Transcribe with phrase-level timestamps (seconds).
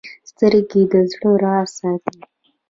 [0.29, 2.17] سترګې د زړه راز ساتي